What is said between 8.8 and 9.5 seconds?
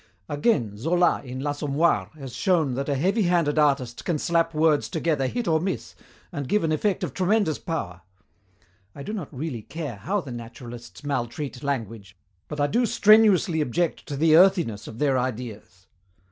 I do not